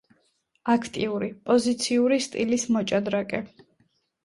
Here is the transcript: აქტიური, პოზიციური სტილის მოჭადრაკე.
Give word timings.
აქტიური, 0.75 1.29
პოზიციური 1.51 2.19
სტილის 2.29 2.67
მოჭადრაკე. 2.79 3.45